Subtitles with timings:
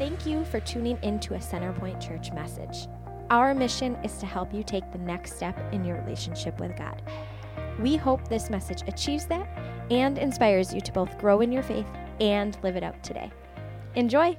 [0.00, 2.88] Thank you for tuning into a Centerpoint Church message.
[3.28, 7.02] Our mission is to help you take the next step in your relationship with God.
[7.78, 9.46] We hope this message achieves that
[9.90, 11.86] and inspires you to both grow in your faith
[12.18, 13.30] and live it out today.
[13.94, 14.34] Enjoy!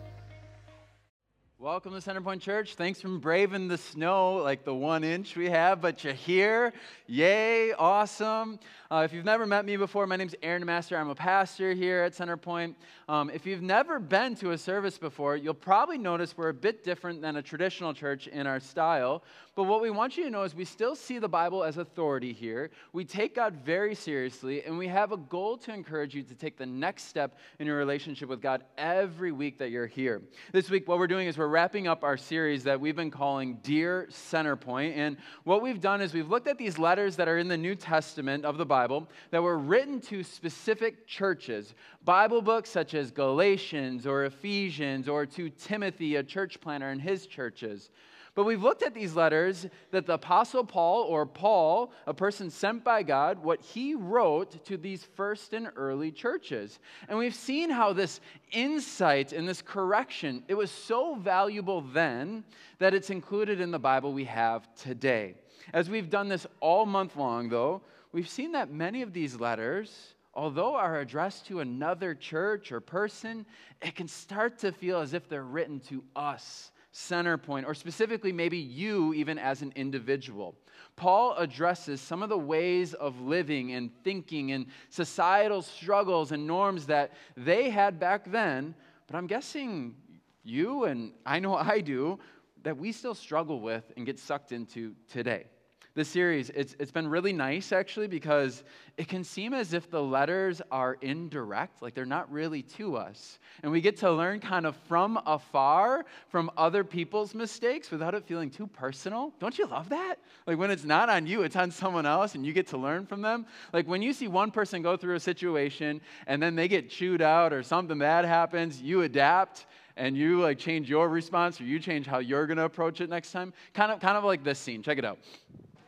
[1.62, 2.74] Welcome to Centerpoint Church.
[2.74, 6.74] Thanks for braving the snow, like the one inch we have, but you're here.
[7.06, 8.60] Yay, awesome.
[8.90, 10.98] Uh, if you've never met me before, my name's Aaron Master.
[10.98, 12.74] I'm a pastor here at Centerpoint.
[13.08, 16.84] Um, if you've never been to a service before, you'll probably notice we're a bit
[16.84, 19.24] different than a traditional church in our style.
[19.62, 22.34] But what we want you to know is we still see the Bible as authority
[22.34, 22.72] here.
[22.94, 26.58] We take God very seriously, and we have a goal to encourage you to take
[26.58, 30.24] the next step in your relationship with God every week that you're here.
[30.52, 33.60] This week, what we're doing is we're wrapping up our series that we've been calling
[33.62, 34.98] Dear Centerpoint.
[34.98, 37.76] And what we've done is we've looked at these letters that are in the New
[37.76, 44.08] Testament of the Bible that were written to specific churches, Bible books such as Galatians
[44.08, 47.92] or Ephesians, or to Timothy, a church planner in his churches.
[48.34, 52.82] But we've looked at these letters that the Apostle Paul, or Paul, a person sent
[52.82, 56.80] by God, what he wrote to these first and early churches.
[57.10, 62.46] And we've seen how this insight and this correction, it was so valuable then
[62.80, 65.36] that it's included in the Bible we have today.
[65.74, 67.82] As we've done this all month long, though,
[68.14, 73.46] we've seen that many of these letters, although are addressed to another church or person,
[73.82, 78.58] it can start to feel as if they're written to us Centerpoint, or specifically maybe
[78.58, 80.56] you even as an individual.
[80.96, 86.86] Paul addresses some of the ways of living and thinking and societal struggles and norms
[86.88, 88.76] that they had back then,
[89.08, 89.96] but I'm guessing
[90.44, 92.20] you and I know I do,
[92.64, 95.46] that we still struggle with and get sucked into today
[95.94, 98.64] this series, it's, it's been really nice actually because
[98.98, 103.40] it can seem as if the letters are indirect, like they're not really to us.
[103.62, 108.26] And we get to learn kind of from afar from other people's mistakes without it
[108.26, 109.34] feeling too personal.
[109.40, 110.16] Don't you love that?
[110.48, 113.06] Like when it's not on you, it's on someone else and you get to learn
[113.06, 113.46] from them.
[113.74, 117.22] Like when you see one person go through a situation and then they get chewed
[117.22, 119.66] out or something bad happens, you adapt
[119.98, 123.10] and you like change your response or you change how you're going to approach it
[123.10, 123.54] next time.
[123.74, 124.82] Kind of kind of like this scene.
[124.82, 125.20] Check it out.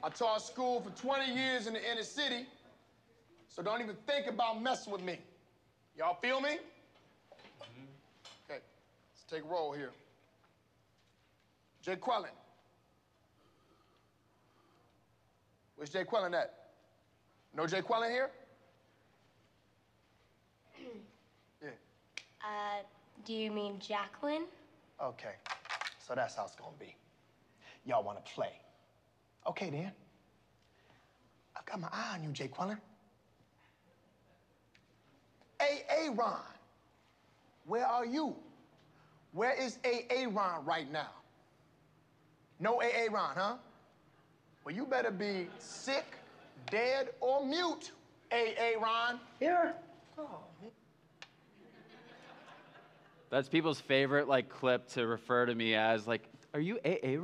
[0.04, 2.46] I taught school for 20 years in the inner city,
[3.48, 5.18] so don't even think about messing with me.
[5.98, 6.50] Y'all feel me?
[6.50, 7.86] Mm-hmm.
[8.50, 9.92] Okay, let's take a roll here.
[11.82, 12.26] Jay Quellen.
[15.78, 16.54] Where's Jay Quellen at?
[17.56, 18.30] No Jay Quellen here?
[21.62, 21.70] yeah.
[22.42, 22.84] Uh,
[23.26, 24.44] do you mean Jacqueline?
[25.02, 25.36] Okay,
[26.06, 26.94] so that's how it's gonna be.
[27.86, 28.52] Y'all wanna play.
[29.48, 29.92] Okay, then.
[31.56, 32.80] I've got my eye on you, Jay Quellen.
[35.62, 36.12] A.A.
[36.12, 36.40] Ron,
[37.66, 38.36] where are you?
[39.32, 40.28] Where is A.A.
[40.28, 41.12] Ron right now?
[42.60, 43.10] No A.A.
[43.10, 43.56] Ron, huh?
[44.64, 46.06] Well, you better be sick,
[46.70, 47.92] dead, or mute,
[48.32, 48.80] A.A.
[48.80, 49.20] Ron.
[49.40, 49.74] Here.
[50.18, 50.40] Oh.
[53.30, 57.18] That's people's favorite like clip to refer to me as like, are you A.A.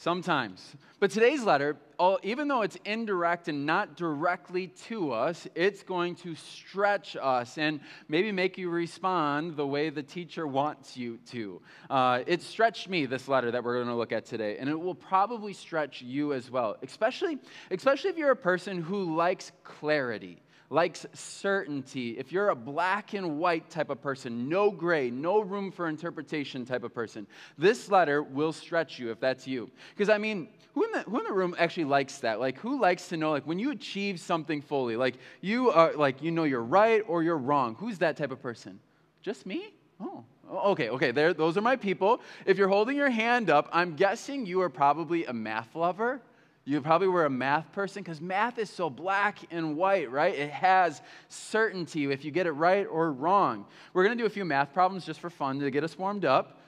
[0.00, 0.76] Sometimes.
[0.98, 1.76] But today's letter,
[2.22, 7.80] even though it's indirect and not directly to us, it's going to stretch us and
[8.08, 11.60] maybe make you respond the way the teacher wants you to.
[11.90, 14.80] Uh, it stretched me, this letter that we're going to look at today, and it
[14.80, 17.36] will probably stretch you as well, especially,
[17.70, 23.38] especially if you're a person who likes clarity likes certainty, if you're a black and
[23.38, 27.26] white type of person, no gray, no room for interpretation type of person,
[27.58, 29.68] this letter will stretch you if that's you.
[29.94, 32.38] Because I mean, who in, the, who in the room actually likes that?
[32.38, 36.22] Like, who likes to know, like, when you achieve something fully, like, you are, like,
[36.22, 37.74] you know you're right or you're wrong?
[37.80, 38.78] Who's that type of person?
[39.22, 39.74] Just me?
[40.00, 42.20] Oh, oh okay, okay, there, those are my people.
[42.46, 46.22] If you're holding your hand up, I'm guessing you are probably a math lover.
[46.70, 50.32] You probably were a math person because math is so black and white, right?
[50.32, 53.66] It has certainty if you get it right or wrong.
[53.92, 56.24] We're going to do a few math problems just for fun to get us warmed
[56.24, 56.60] up.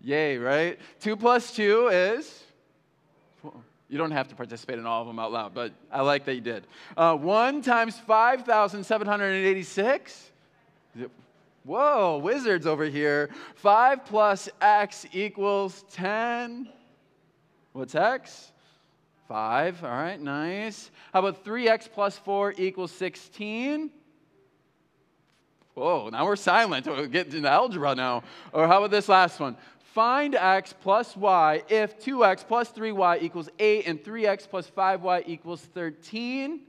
[0.00, 0.78] Yay, right?
[0.98, 2.42] Two plus two is.
[3.90, 6.36] You don't have to participate in all of them out loud, but I like that
[6.36, 6.66] you did.
[6.96, 10.30] Uh, one times 5,786.
[11.64, 13.28] Whoa, wizards over here.
[13.56, 16.66] Five plus x equals 10.
[17.74, 18.49] What's x?
[19.30, 19.84] 5.
[19.84, 20.90] All right, nice.
[21.12, 23.88] How about 3x plus 4 equals 16?
[25.74, 26.84] Whoa, now we're silent.
[26.88, 28.24] We're getting into algebra now.
[28.52, 29.56] Or how about this last one?
[29.94, 35.60] Find x plus y if 2x plus 3y equals 8 and 3x plus 5y equals
[35.60, 36.62] 13.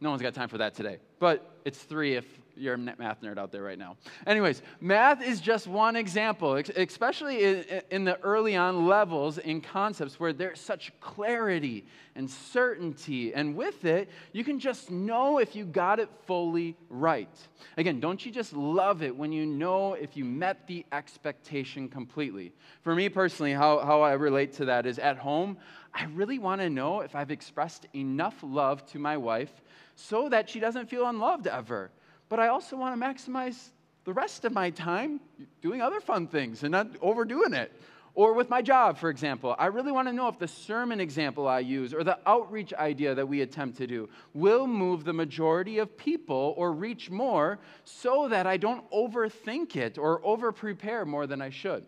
[0.00, 0.98] No one's got time for that today.
[1.18, 2.26] But it's 3 if
[2.56, 3.96] you're a math nerd out there right now.
[4.26, 10.32] Anyways, math is just one example, especially in the early on levels in concepts where
[10.32, 13.34] there's such clarity and certainty.
[13.34, 17.36] And with it, you can just know if you got it fully right.
[17.76, 22.52] Again, don't you just love it when you know if you met the expectation completely?
[22.82, 25.58] For me personally, how, how I relate to that is at home,
[25.92, 29.52] I really want to know if I've expressed enough love to my wife
[29.96, 31.90] so that she doesn't feel unloved ever.
[32.28, 33.70] But I also want to maximize
[34.04, 35.20] the rest of my time
[35.62, 37.72] doing other fun things and not overdoing it.
[38.16, 41.48] Or with my job, for example, I really want to know if the sermon example
[41.48, 45.78] I use or the outreach idea that we attempt to do will move the majority
[45.78, 51.26] of people or reach more so that I don't overthink it or over prepare more
[51.26, 51.84] than I should.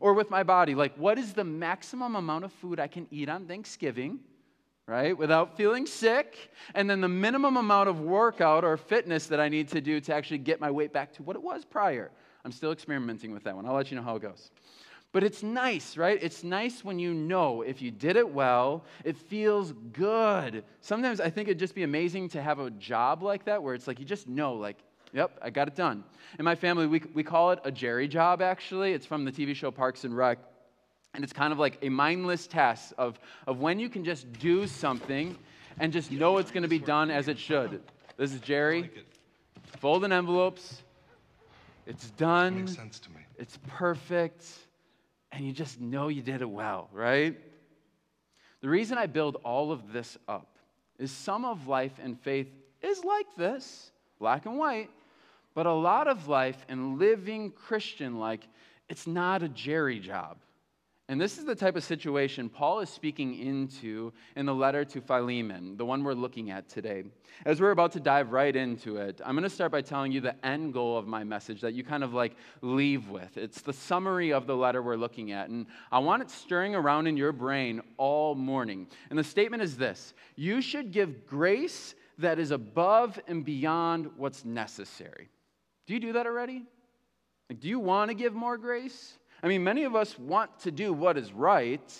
[0.00, 3.30] Or with my body, like what is the maximum amount of food I can eat
[3.30, 4.20] on Thanksgiving
[4.90, 5.16] right?
[5.16, 9.68] Without feeling sick, and then the minimum amount of workout or fitness that I need
[9.68, 12.10] to do to actually get my weight back to what it was prior.
[12.44, 13.66] I'm still experimenting with that one.
[13.66, 14.50] I'll let you know how it goes.
[15.12, 16.18] But it's nice, right?
[16.20, 20.64] It's nice when you know if you did it well, it feels good.
[20.80, 23.86] Sometimes I think it'd just be amazing to have a job like that where it's
[23.86, 24.78] like you just know, like,
[25.12, 26.02] yep, I got it done.
[26.40, 28.92] In my family, we, we call it a Jerry job, actually.
[28.92, 30.38] It's from the TV show Parks and Rec.
[31.14, 34.66] And it's kind of like a mindless test of, of when you can just do
[34.66, 35.36] something
[35.78, 37.82] and just know it's going to be done as it should.
[38.16, 38.90] This is Jerry.
[39.78, 40.82] Folding envelopes.
[41.86, 42.60] It's done.
[42.60, 43.20] Makes sense to me.
[43.38, 44.44] It's perfect.
[45.32, 47.38] And you just know you did it well, right?
[48.60, 50.58] The reason I build all of this up
[50.98, 52.48] is some of life and faith
[52.82, 54.90] is like this, black and white,
[55.54, 58.46] but a lot of life and living Christian like,
[58.88, 60.36] it's not a Jerry job.
[61.10, 65.00] And this is the type of situation Paul is speaking into in the letter to
[65.00, 67.02] Philemon, the one we're looking at today.
[67.44, 70.20] As we're about to dive right into it, I'm going to start by telling you
[70.20, 73.36] the end goal of my message that you kind of like leave with.
[73.36, 75.48] It's the summary of the letter we're looking at.
[75.48, 78.86] And I want it stirring around in your brain all morning.
[79.10, 84.44] And the statement is this You should give grace that is above and beyond what's
[84.44, 85.28] necessary.
[85.88, 86.62] Do you do that already?
[87.48, 89.18] Like, do you want to give more grace?
[89.42, 91.92] I mean, many of us want to do what is right,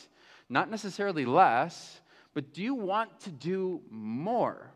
[0.48, 2.00] not necessarily less,
[2.34, 4.70] but do you want to do more?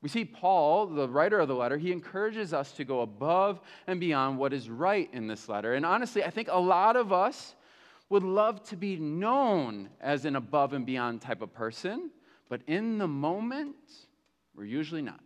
[0.00, 3.98] We see Paul, the writer of the letter, he encourages us to go above and
[3.98, 5.74] beyond what is right in this letter.
[5.74, 7.54] And honestly, I think a lot of us
[8.10, 12.10] would love to be known as an above and beyond type of person,
[12.50, 13.76] but in the moment,
[14.54, 15.20] we're usually not.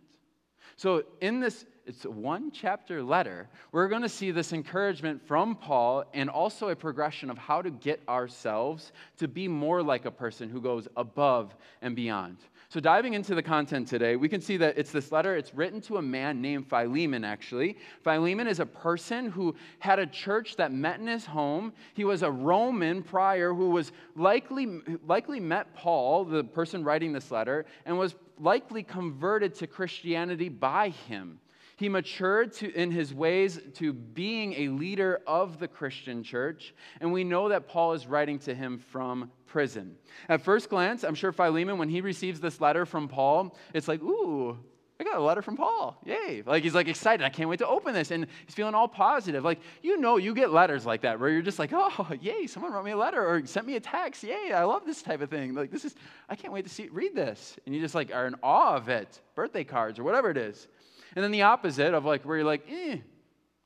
[0.77, 5.55] So, in this it's a one chapter letter, we're going to see this encouragement from
[5.55, 10.11] Paul and also a progression of how to get ourselves to be more like a
[10.11, 12.37] person who goes above and beyond.
[12.69, 15.35] So, diving into the content today, we can see that it's this letter.
[15.35, 17.75] It's written to a man named Philemon, actually.
[18.03, 21.73] Philemon is a person who had a church that met in his home.
[21.95, 27.31] He was a Roman prior who was likely, likely met Paul, the person writing this
[27.31, 31.39] letter, and was likely converted to Christianity by him.
[31.79, 37.13] He matured to, in his ways to being a leader of the Christian church, and
[37.13, 39.95] we know that Paul is writing to him from prison.
[40.27, 44.01] At first glance, I'm sure Philemon, when he receives this letter from Paul, it's like,
[44.03, 44.59] ooh,
[44.99, 45.97] I got a letter from Paul.
[46.03, 46.43] Yay.
[46.45, 47.23] Like he's like excited.
[47.23, 48.11] I can't wait to open this.
[48.11, 49.45] And he's feeling all positive.
[49.45, 52.73] Like, you know, you get letters like that where you're just like, oh, yay, someone
[52.73, 54.21] wrote me a letter or sent me a text.
[54.25, 55.53] Yay, I love this type of thing.
[55.53, 55.95] Like, this is,
[56.27, 57.57] I can't wait to see, read this.
[57.65, 59.21] And you just like are in awe of it.
[59.35, 60.67] Birthday cards or whatever it is.
[61.15, 62.97] And then the opposite of like where you're like, eh,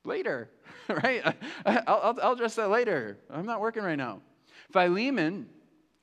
[0.06, 0.50] later,
[0.90, 1.24] right?
[1.66, 3.18] I'll, I'll, I'll address that later.
[3.30, 4.22] I'm not working right now.
[4.72, 5.48] Philemon,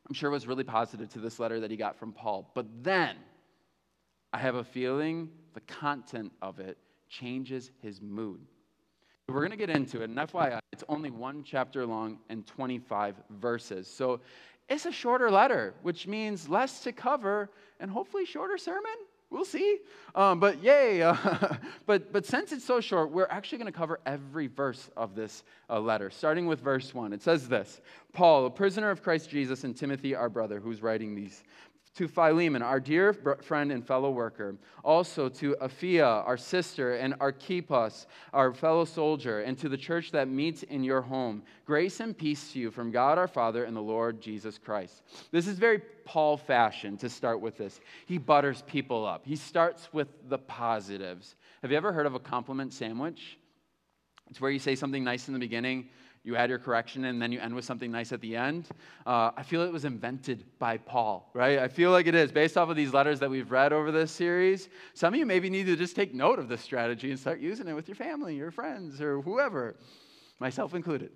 [0.09, 2.51] I'm sure, was really positive to this letter that he got from Paul.
[2.55, 3.17] But then
[4.33, 6.79] I have a feeling the content of it
[7.09, 8.41] changes his mood.
[9.29, 10.11] We're going to get into it.
[10.11, 13.87] And FYI, it's only one chapter long and 25 verses.
[13.87, 14.21] So
[14.69, 18.91] it's a shorter letter, which means less to cover and hopefully shorter sermon.
[19.31, 19.79] We'll see.
[20.15, 21.03] Um, but yay.
[21.03, 21.17] Uh,
[21.87, 25.45] but, but since it's so short, we're actually going to cover every verse of this
[25.69, 27.13] uh, letter, starting with verse 1.
[27.13, 27.81] It says this
[28.13, 31.45] Paul, a prisoner of Christ Jesus, and Timothy, our brother, who's writing these
[31.97, 38.07] to Philemon, our dear friend and fellow worker, also to Apphia, our sister, and Archippus,
[38.33, 41.43] our fellow soldier, and to the church that meets in your home.
[41.65, 45.03] Grace and peace to you from God our Father and the Lord Jesus Christ.
[45.33, 47.81] This is very Paul fashion to start with this.
[48.07, 51.35] He butters people up, he starts with the positives.
[51.63, 53.37] Have you ever heard of a compliment sandwich?
[54.31, 55.89] It's where you say something nice in the beginning,
[56.23, 58.69] you add your correction, and then you end with something nice at the end.
[59.07, 61.59] Uh, I feel it was invented by Paul, right?
[61.59, 64.11] I feel like it is based off of these letters that we've read over this
[64.11, 64.69] series.
[64.93, 67.69] Some of you maybe need to just take note of this strategy and start using
[67.69, 69.77] it with your family, your friends, or whoever,
[70.39, 71.11] myself included.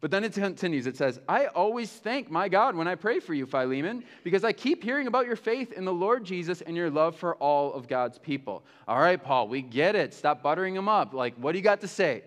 [0.00, 0.86] But then it continues.
[0.86, 4.52] It says, I always thank my God when I pray for you, Philemon, because I
[4.52, 7.88] keep hearing about your faith in the Lord Jesus and your love for all of
[7.88, 8.64] God's people.
[8.86, 10.14] All right, Paul, we get it.
[10.14, 11.14] Stop buttering them up.
[11.14, 12.22] Like, what do you got to say?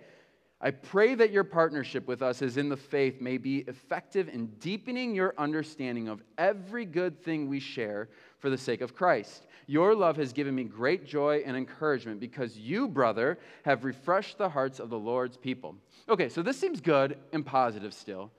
[0.63, 4.45] I pray that your partnership with us as in the faith may be effective in
[4.59, 9.47] deepening your understanding of every good thing we share for the sake of Christ.
[9.65, 14.49] Your love has given me great joy and encouragement because you, brother, have refreshed the
[14.49, 15.75] hearts of the Lord's people.
[16.07, 18.31] Okay, so this seems good and positive still,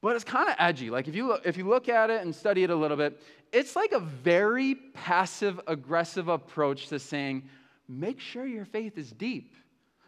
[0.00, 0.88] but it's kind of edgy.
[0.88, 3.20] Like if you, look, if you look at it and study it a little bit,
[3.52, 7.42] it's like a very passive aggressive approach to saying,
[7.88, 9.52] make sure your faith is deep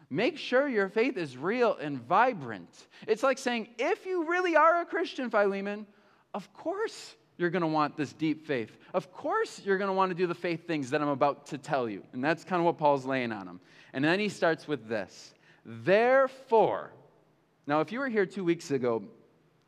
[0.09, 2.87] Make sure your faith is real and vibrant.
[3.07, 5.85] It's like saying, if you really are a Christian, Philemon,
[6.33, 8.75] of course you're going to want this deep faith.
[8.93, 11.57] Of course you're going to want to do the faith things that I'm about to
[11.57, 12.03] tell you.
[12.13, 13.59] And that's kind of what Paul's laying on him.
[13.93, 15.33] And then he starts with this
[15.65, 16.91] Therefore,
[17.67, 19.03] now if you were here two weeks ago,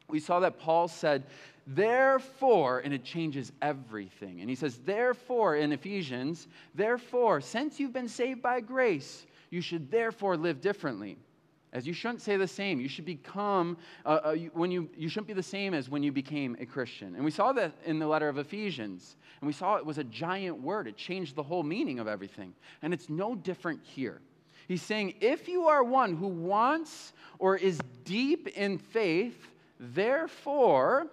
[0.08, 1.24] we saw that Paul said,
[1.68, 4.42] Therefore, and it changes everything.
[4.42, 9.92] And he says, Therefore, in Ephesians, therefore, since you've been saved by grace, you should
[9.92, 11.18] therefore live differently.
[11.74, 12.82] As you shouldn't say the same.
[12.82, 16.12] You should become, uh, uh, when you, you shouldn't be the same as when you
[16.12, 17.16] became a Christian.
[17.16, 19.16] And we saw that in the letter of Ephesians.
[19.40, 22.54] And we saw it was a giant word, it changed the whole meaning of everything.
[22.82, 24.22] And it's no different here.
[24.68, 29.48] He's saying, if you are one who wants or is deep in faith,
[29.80, 31.08] therefore,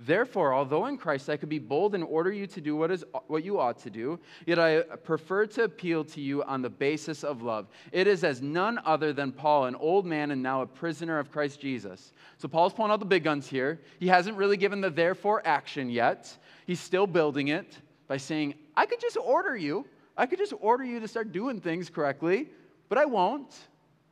[0.00, 3.04] Therefore, although in Christ I could be bold and order you to do what, is,
[3.26, 7.24] what you ought to do, yet I prefer to appeal to you on the basis
[7.24, 7.66] of love.
[7.90, 11.32] It is as none other than Paul, an old man and now a prisoner of
[11.32, 12.12] Christ Jesus.
[12.36, 13.80] So Paul's pulling out the big guns here.
[13.98, 16.32] He hasn't really given the therefore action yet.
[16.64, 17.76] He's still building it
[18.06, 19.84] by saying, I could just order you.
[20.16, 22.50] I could just order you to start doing things correctly,
[22.88, 23.52] but I won't.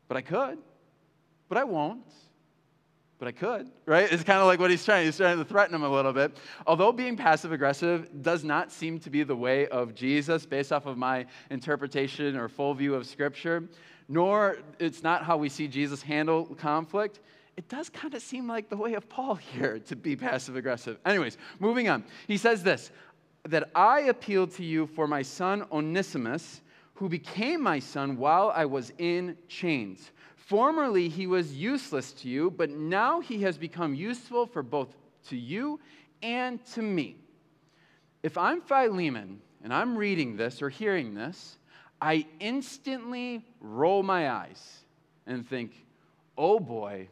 [0.09, 0.59] But I could.
[1.49, 2.03] But I won't
[3.19, 4.11] but I could, right?
[4.13, 5.07] It's kind of like what he's trying.
[5.07, 6.37] He's trying to threaten him a little bit.
[6.67, 10.87] Although being passive aggressive does not seem to be the way of Jesus based off
[10.87, 13.65] of my interpretation or full view of Scripture,
[14.09, 17.21] nor it's not how we see Jesus handle conflict.
[17.57, 20.99] It does kind of seem like the way of Paul here to be passive aggressive.
[21.07, 22.05] Anyways, moving on.
[22.27, 22.91] He says this
[23.45, 26.63] that I appealed to you for my son Onesimus,
[26.95, 30.11] who became my son while I was in chains.
[30.47, 34.95] Formerly he was useless to you, but now he has become useful for both
[35.29, 35.81] to you
[36.23, 37.17] and to me.
[38.23, 41.59] If I'm Philemon and I'm reading this or hearing this,
[42.01, 44.85] I instantly roll my eyes
[45.27, 45.73] and think,
[46.39, 47.09] oh boy,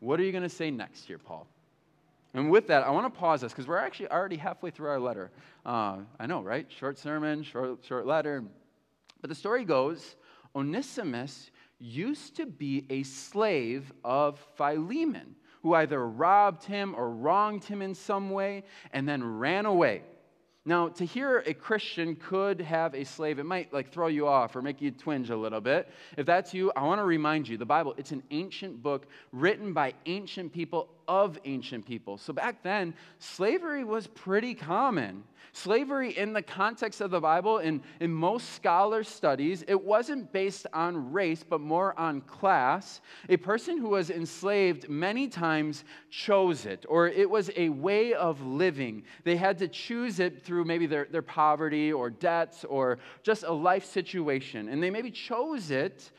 [0.00, 1.46] what are you going to say next here, Paul?
[2.32, 5.00] And with that, I want to pause this because we're actually already halfway through our
[5.00, 5.30] letter.
[5.66, 6.66] Uh, I know, right?
[6.70, 8.42] Short sermon, short, short letter.
[9.20, 10.16] But the story goes
[10.56, 11.50] Onesimus
[11.84, 17.94] used to be a slave of Philemon, who either robbed him or wronged him in
[17.94, 20.02] some way and then ran away.
[20.66, 24.56] Now, to hear a Christian could have a slave, it might like throw you off
[24.56, 25.90] or make you twinge a little bit.
[26.16, 29.74] If that's you, I want to remind you the Bible, it's an ancient book written
[29.74, 32.18] by ancient people of ancient people.
[32.18, 35.24] So back then, slavery was pretty common.
[35.52, 40.66] Slavery, in the context of the Bible, in, in most scholars' studies, it wasn't based
[40.72, 43.00] on race, but more on class.
[43.28, 48.44] A person who was enslaved many times chose it, or it was a way of
[48.44, 49.04] living.
[49.22, 53.52] They had to choose it through maybe their, their poverty or debts or just a
[53.52, 54.68] life situation.
[54.68, 56.10] And they maybe chose it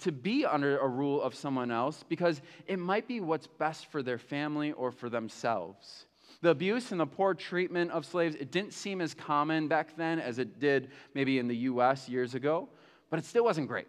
[0.00, 4.02] to be under a rule of someone else because it might be what's best for
[4.02, 6.06] their family or for themselves.
[6.40, 10.18] The abuse and the poor treatment of slaves, it didn't seem as common back then
[10.18, 12.68] as it did maybe in the US years ago,
[13.10, 13.86] but it still wasn't great.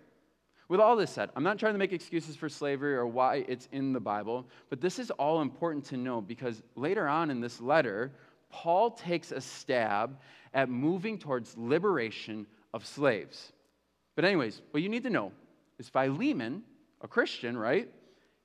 [0.67, 3.67] With all this said, I'm not trying to make excuses for slavery or why it's
[3.71, 7.59] in the Bible, but this is all important to know because later on in this
[7.59, 8.11] letter,
[8.49, 10.19] Paul takes a stab
[10.53, 13.51] at moving towards liberation of slaves.
[14.15, 15.31] But, anyways, what you need to know
[15.79, 16.63] is Philemon,
[17.01, 17.89] a Christian, right,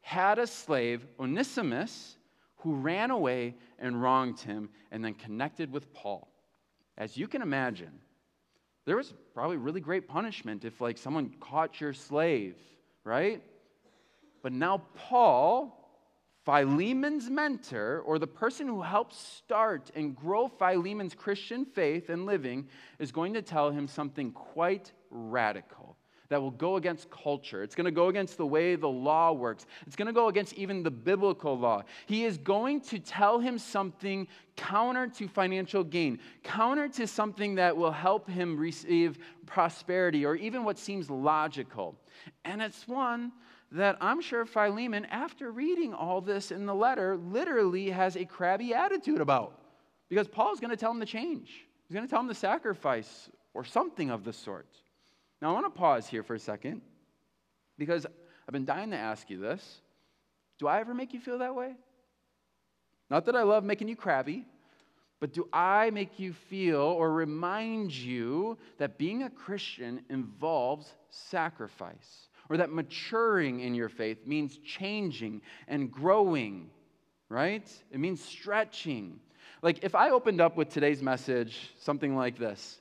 [0.00, 2.16] had a slave, Onesimus,
[2.56, 6.28] who ran away and wronged him and then connected with Paul.
[6.96, 7.92] As you can imagine,
[8.84, 12.56] there was probably really great punishment if like someone caught your slave,
[13.04, 13.42] right?
[14.42, 15.74] But now Paul,
[16.44, 22.66] Philemon's mentor, or the person who helped start and grow Philemon's Christian faith and living,
[22.98, 25.87] is going to tell him something quite radical
[26.28, 27.62] that will go against culture.
[27.62, 29.66] It's going to go against the way the law works.
[29.86, 31.82] It's going to go against even the biblical law.
[32.06, 37.76] He is going to tell him something counter to financial gain, counter to something that
[37.76, 41.96] will help him receive prosperity or even what seems logical.
[42.44, 43.32] And it's one
[43.72, 48.74] that I'm sure Philemon, after reading all this in the letter, literally has a crabby
[48.74, 49.60] attitude about.
[50.08, 51.66] Because Paul's going to tell him to change.
[51.86, 54.66] He's going to tell him to sacrifice or something of the sort.
[55.40, 56.82] Now, I want to pause here for a second
[57.78, 59.80] because I've been dying to ask you this.
[60.58, 61.74] Do I ever make you feel that way?
[63.10, 64.44] Not that I love making you crabby,
[65.20, 72.28] but do I make you feel or remind you that being a Christian involves sacrifice?
[72.50, 76.70] Or that maturing in your faith means changing and growing,
[77.28, 77.70] right?
[77.90, 79.20] It means stretching.
[79.60, 82.80] Like if I opened up with today's message something like this.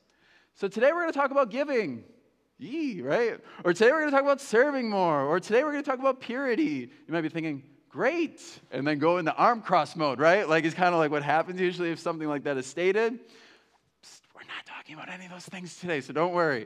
[0.56, 2.04] So today we're going to talk about giving.
[2.60, 3.40] Yee, right?
[3.64, 5.24] Or today we're going to talk about serving more.
[5.24, 6.90] Or today we're going to talk about purity.
[7.08, 8.42] You might be thinking, great.
[8.72, 10.48] And then go into arm cross mode, right?
[10.50, 13.14] Like it's kind of like what happens usually if something like that is stated.
[13.14, 16.66] Psst, we're not talking about any of those things today, so don't worry.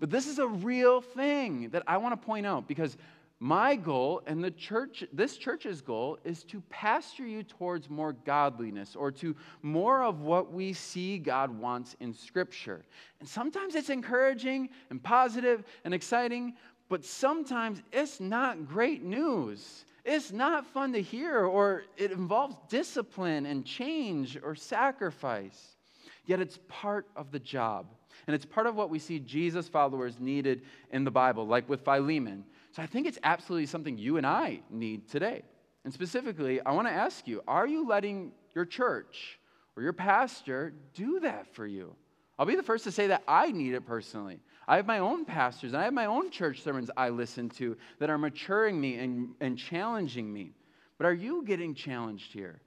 [0.00, 2.96] But this is a real thing that I want to point out because
[3.40, 8.96] my goal and the church this church's goal is to pastor you towards more godliness
[8.96, 12.84] or to more of what we see god wants in scripture.
[13.20, 16.54] And sometimes it's encouraging and positive and exciting
[16.88, 19.84] but sometimes it's not great news.
[20.06, 25.76] It's not fun to hear or it involves discipline and change or sacrifice.
[26.24, 27.86] Yet it's part of the job.
[28.26, 31.84] And it's part of what we see jesus followers needed in the bible like with
[31.84, 32.44] philemon
[32.78, 35.42] so I think it's absolutely something you and I need today.
[35.82, 39.40] And specifically, I want to ask you are you letting your church
[39.74, 41.96] or your pastor do that for you?
[42.38, 44.38] I'll be the first to say that I need it personally.
[44.68, 47.76] I have my own pastors and I have my own church sermons I listen to
[47.98, 50.52] that are maturing me and, and challenging me.
[50.98, 52.60] But are you getting challenged here?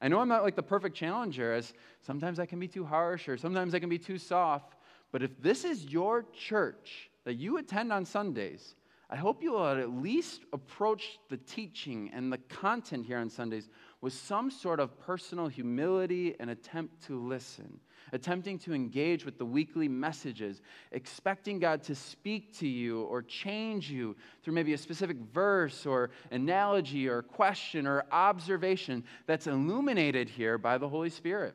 [0.00, 3.28] I know I'm not like the perfect challenger, as sometimes I can be too harsh
[3.28, 4.76] or sometimes I can be too soft.
[5.10, 8.76] But if this is your church that you attend on Sundays,
[9.10, 13.70] I hope you will at least approach the teaching and the content here on Sundays
[14.02, 17.80] with some sort of personal humility and attempt to listen,
[18.12, 20.60] attempting to engage with the weekly messages,
[20.92, 26.10] expecting God to speak to you or change you through maybe a specific verse or
[26.30, 31.54] analogy or question or observation that's illuminated here by the Holy Spirit.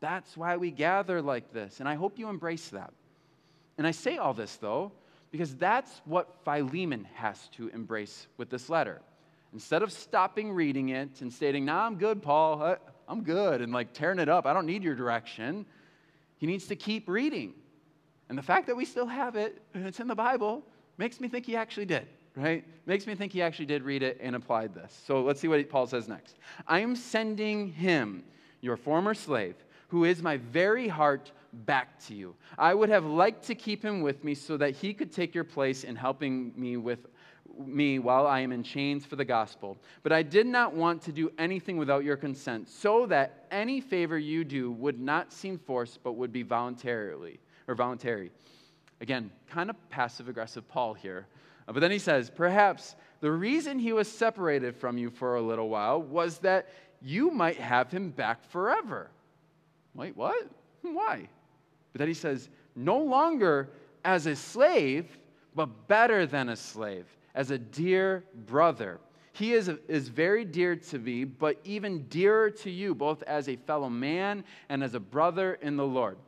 [0.00, 2.92] That's why we gather like this, and I hope you embrace that.
[3.76, 4.92] And I say all this, though,
[5.30, 9.00] because that's what Philemon has to embrace with this letter.
[9.52, 12.76] Instead of stopping reading it and stating, Nah, I'm good, Paul,
[13.08, 15.66] I'm good, and like tearing it up, I don't need your direction,
[16.38, 17.54] he needs to keep reading.
[18.28, 20.62] And the fact that we still have it, and it's in the Bible,
[20.98, 22.64] makes me think he actually did, right?
[22.86, 25.00] Makes me think he actually did read it and applied this.
[25.06, 26.36] So let's see what Paul says next.
[26.66, 28.24] I am sending him,
[28.60, 29.54] your former slave,
[29.88, 32.34] who is my very heart back to you.
[32.58, 35.44] I would have liked to keep him with me so that he could take your
[35.44, 37.06] place in helping me with
[37.58, 39.78] me while I am in chains for the gospel.
[40.02, 44.18] But I did not want to do anything without your consent, so that any favor
[44.18, 48.30] you do would not seem forced, but would be voluntarily or voluntary.
[49.00, 51.26] Again, kind of passive aggressive Paul here.
[51.68, 55.42] Uh, but then he says, perhaps the reason he was separated from you for a
[55.42, 56.68] little while was that
[57.00, 59.10] you might have him back forever.
[59.94, 60.48] Wait, what?
[60.82, 61.28] Why?
[61.96, 63.70] But then he says, no longer
[64.04, 65.16] as a slave,
[65.54, 69.00] but better than a slave, as a dear brother.
[69.32, 73.56] He is, is very dear to me, but even dearer to you, both as a
[73.56, 76.18] fellow man and as a brother in the Lord.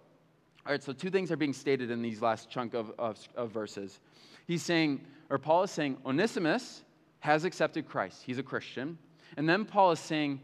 [0.64, 3.50] All right, so two things are being stated in these last chunk of, of, of
[3.50, 4.00] verses.
[4.46, 6.82] He's saying, or Paul is saying, Onesimus
[7.20, 8.22] has accepted Christ.
[8.24, 8.96] He's a Christian.
[9.36, 10.40] And then Paul is saying,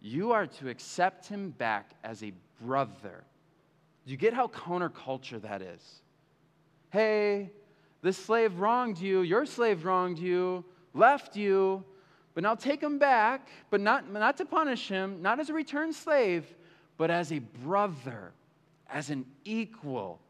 [0.00, 3.24] you are to accept him back as a brother.
[4.08, 5.82] Do you get how counterculture that is?
[6.88, 7.50] Hey,
[8.00, 11.84] this slave wronged you, your slave wronged you, left you,
[12.32, 15.94] but now take him back, but not, not to punish him, not as a returned
[15.94, 16.46] slave,
[16.96, 18.32] but as a brother,
[18.88, 20.20] as an equal.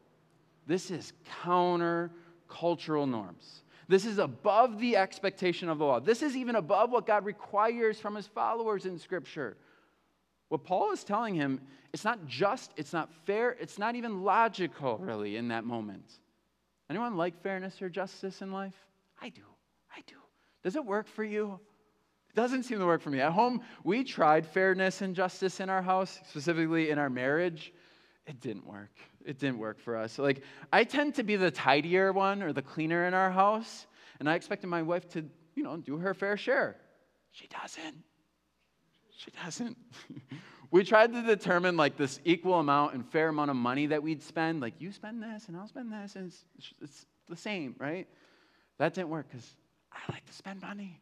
[0.67, 2.11] This is counter
[2.49, 3.61] cultural norms.
[3.87, 6.01] This is above the expectation of the law.
[6.01, 9.55] This is even above what God requires from his followers in Scripture.
[10.49, 11.61] What Paul is telling him,
[11.93, 16.05] it's not just, it's not fair, it's not even logical, really, in that moment.
[16.89, 18.73] Anyone like fairness or justice in life?
[19.21, 19.43] I do.
[19.95, 20.15] I do.
[20.63, 21.59] Does it work for you?
[22.29, 23.21] It doesn't seem to work for me.
[23.21, 27.73] At home, we tried fairness and justice in our house, specifically in our marriage.
[28.25, 28.91] it didn't work.
[29.25, 30.17] It didn't work for us.
[30.17, 33.87] Like, I tend to be the tidier one or the cleaner in our house,
[34.19, 36.77] and I expected my wife to, you know, do her fair share.
[37.31, 38.03] She doesn't.
[39.19, 39.77] She doesn't.
[40.71, 44.23] we tried to determine like this equal amount and fair amount of money that we'd
[44.23, 44.61] spend.
[44.61, 46.45] Like, you spend this and I'll spend this, and it's,
[46.81, 48.07] it's the same, right?
[48.77, 49.45] That didn't work because
[49.91, 51.01] I like to spend money.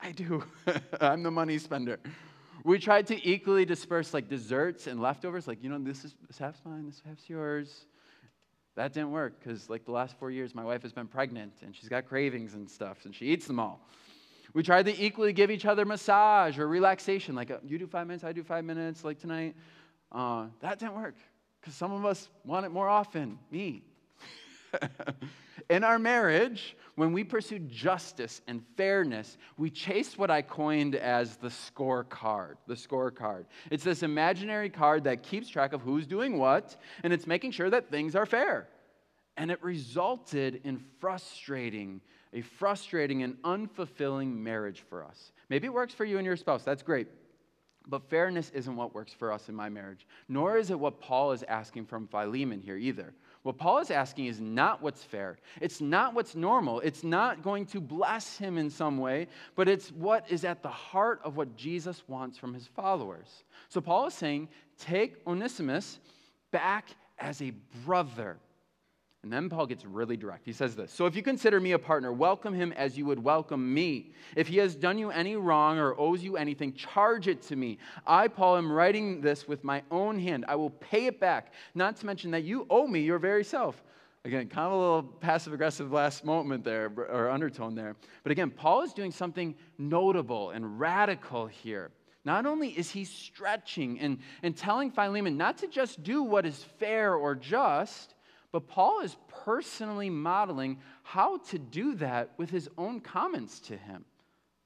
[0.00, 0.42] I do.
[1.02, 1.98] I'm the money spender.
[2.64, 6.38] We tried to equally disperse like desserts and leftovers, like, you know, this is this
[6.38, 7.84] half's mine, this half's yours.
[8.74, 11.76] That didn't work because, like, the last four years, my wife has been pregnant and
[11.76, 13.86] she's got cravings and stuff, and she eats them all.
[14.54, 18.06] We tried to equally give each other massage or relaxation, like, uh, you do five
[18.06, 19.56] minutes, I do five minutes, like tonight.
[20.12, 21.16] Uh, that didn't work
[21.60, 23.38] because some of us want it more often.
[23.50, 23.82] Me.
[25.70, 31.36] In our marriage, when we pursued justice and fairness, we chased what I coined as
[31.36, 32.54] the scorecard.
[32.66, 33.46] The scorecard.
[33.70, 37.70] It's this imaginary card that keeps track of who's doing what, and it's making sure
[37.70, 38.68] that things are fair.
[39.36, 42.00] And it resulted in frustrating,
[42.32, 45.32] a frustrating and unfulfilling marriage for us.
[45.48, 46.62] Maybe it works for you and your spouse.
[46.62, 47.08] That's great.
[47.86, 51.32] But fairness isn't what works for us in my marriage, nor is it what Paul
[51.32, 53.12] is asking from Philemon here either.
[53.42, 55.36] What Paul is asking is not what's fair.
[55.60, 56.80] It's not what's normal.
[56.80, 60.70] It's not going to bless him in some way, but it's what is at the
[60.70, 63.44] heart of what Jesus wants from his followers.
[63.68, 65.98] So Paul is saying, take Onesimus
[66.52, 67.52] back as a
[67.84, 68.38] brother.
[69.24, 70.44] And then Paul gets really direct.
[70.44, 73.18] He says this So if you consider me a partner, welcome him as you would
[73.18, 74.12] welcome me.
[74.36, 77.78] If he has done you any wrong or owes you anything, charge it to me.
[78.06, 80.44] I, Paul, am writing this with my own hand.
[80.46, 81.54] I will pay it back.
[81.74, 83.82] Not to mention that you owe me your very self.
[84.26, 87.96] Again, kind of a little passive aggressive last moment there, or undertone there.
[88.24, 91.92] But again, Paul is doing something notable and radical here.
[92.26, 96.62] Not only is he stretching and, and telling Philemon not to just do what is
[96.78, 98.13] fair or just,
[98.54, 104.04] but Paul is personally modeling how to do that with his own comments to him.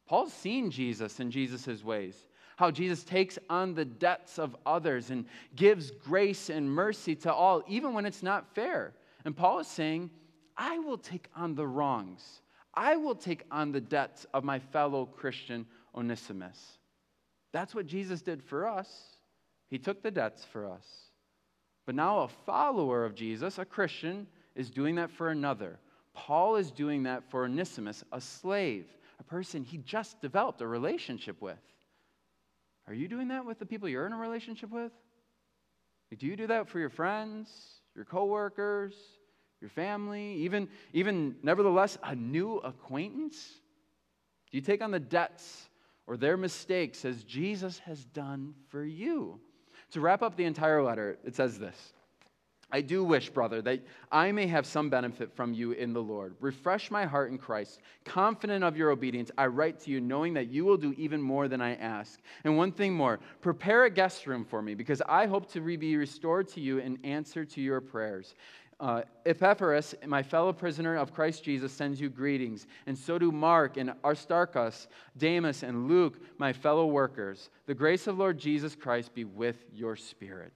[0.06, 2.14] Paul's seen Jesus and Jesus' ways,
[2.56, 5.24] how Jesus takes on the debts of others and
[5.56, 8.92] gives grace and mercy to all, even when it's not fair.
[9.24, 10.10] And Paul is saying,
[10.54, 12.42] I will take on the wrongs.
[12.74, 16.76] I will take on the debts of my fellow Christian Onesimus.
[17.52, 19.16] That's what Jesus did for us.
[19.70, 21.07] He took the debts for us.
[21.88, 25.78] But now a follower of Jesus, a Christian, is doing that for another.
[26.12, 28.84] Paul is doing that for Onesimus, a slave,
[29.18, 31.56] a person he just developed a relationship with.
[32.88, 34.92] Are you doing that with the people you're in a relationship with?
[36.18, 37.48] Do you do that for your friends,
[37.96, 38.94] your coworkers,
[39.62, 43.38] your family, even, even nevertheless, a new acquaintance?
[44.50, 45.70] Do you take on the debts
[46.06, 49.40] or their mistakes as Jesus has done for you?
[49.92, 51.92] To wrap up the entire letter, it says this
[52.70, 53.80] I do wish, brother, that
[54.12, 56.34] I may have some benefit from you in the Lord.
[56.40, 57.80] Refresh my heart in Christ.
[58.04, 61.48] Confident of your obedience, I write to you, knowing that you will do even more
[61.48, 62.20] than I ask.
[62.44, 65.96] And one thing more prepare a guest room for me, because I hope to be
[65.96, 68.34] restored to you in answer to your prayers.
[68.80, 73.76] Uh, Epaphras, my fellow prisoner of Christ Jesus, sends you greetings, and so do Mark
[73.76, 74.86] and Aristarchus,
[75.16, 77.50] Demas, and Luke, my fellow workers.
[77.66, 80.52] The grace of Lord Jesus Christ be with your spirit.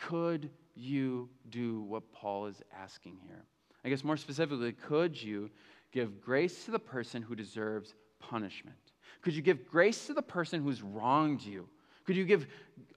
[0.00, 3.44] Could you do what Paul is asking here?
[3.84, 5.48] I guess more specifically, could you
[5.92, 8.76] give grace to the person who deserves punishment?
[9.22, 11.68] Could you give grace to the person who's wronged you?
[12.06, 12.46] Could you give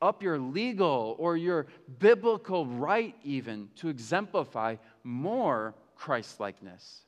[0.02, 1.68] up your legal or your
[1.98, 7.02] biblical right, even, to exemplify more Christ likeness?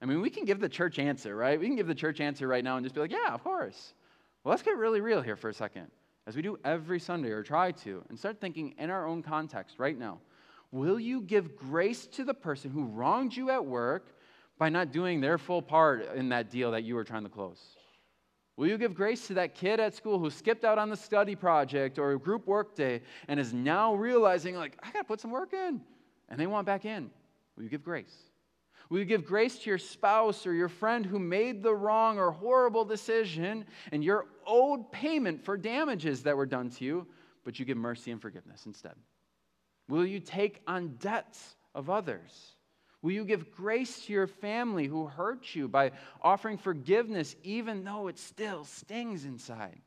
[0.00, 1.58] I mean, we can give the church answer, right?
[1.58, 3.94] We can give the church answer right now and just be like, yeah, of course.
[4.42, 5.88] Well, let's get really real here for a second,
[6.26, 9.78] as we do every Sunday or try to, and start thinking in our own context
[9.78, 10.18] right now.
[10.72, 14.16] Will you give grace to the person who wronged you at work
[14.58, 17.76] by not doing their full part in that deal that you were trying to close?
[18.56, 21.34] Will you give grace to that kid at school who skipped out on the study
[21.34, 25.20] project or a group work day and is now realizing, like, I got to put
[25.20, 25.80] some work in,
[26.28, 27.10] and they want back in?
[27.56, 28.14] Will you give grace?
[28.90, 32.30] Will you give grace to your spouse or your friend who made the wrong or
[32.30, 37.06] horrible decision and you're owed payment for damages that were done to you,
[37.44, 38.94] but you give mercy and forgiveness instead?
[39.88, 42.54] Will you take on debts of others?
[43.02, 45.90] Will you give grace to your family who hurt you by
[46.22, 49.80] offering forgiveness even though it still stings inside?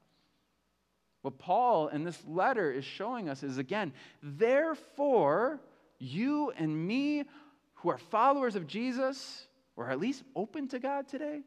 [1.21, 5.59] What Paul in this letter is showing us is again, therefore,
[5.97, 7.23] you and me
[7.75, 11.41] who are followers of Jesus, or at least open to God today,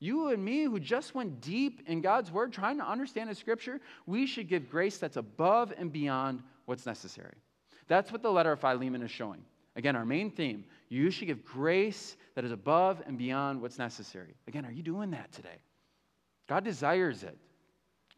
[0.00, 3.80] you and me who just went deep in God's word trying to understand His scripture,
[4.06, 7.36] we should give grace that's above and beyond what's necessary.
[7.88, 9.42] That's what the letter of Philemon is showing.
[9.76, 14.34] Again, our main theme you should give grace that is above and beyond what's necessary.
[14.46, 15.58] Again, are you doing that today?
[16.48, 17.36] God desires it.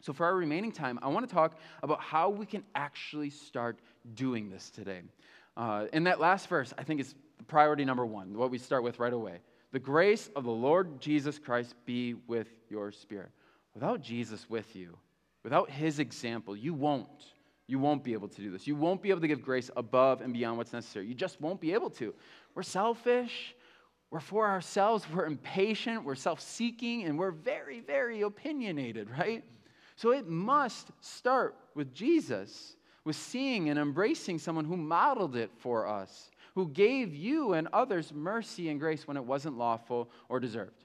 [0.01, 3.81] So, for our remaining time, I want to talk about how we can actually start
[4.15, 5.01] doing this today.
[5.57, 7.15] Uh, in that last verse, I think is
[7.49, 9.41] priority number one, what we start with right away.
[9.73, 13.31] The grace of the Lord Jesus Christ be with your spirit.
[13.75, 14.97] Without Jesus with you,
[15.43, 17.33] without his example, you won't.
[17.67, 18.67] You won't be able to do this.
[18.67, 21.07] You won't be able to give grace above and beyond what's necessary.
[21.07, 22.15] You just won't be able to.
[22.59, 23.55] We're selfish.
[24.11, 25.07] We're for ourselves.
[25.15, 26.03] We're impatient.
[26.03, 27.05] We're self seeking.
[27.05, 29.45] And we're very, very opinionated, right?
[29.95, 35.87] So it must start with Jesus, with seeing and embracing someone who modeled it for
[35.87, 40.85] us, who gave you and others mercy and grace when it wasn't lawful or deserved.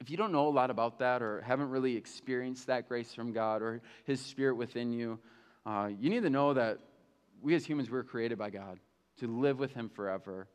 [0.00, 3.34] If you don't know a lot about that or haven't really experienced that grace from
[3.34, 5.18] God or His Spirit within you,
[5.66, 6.78] uh, you need to know that
[7.42, 8.78] we as humans were created by God
[9.18, 10.48] to live with Him forever.